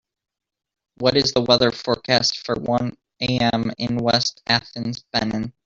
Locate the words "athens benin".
4.47-5.53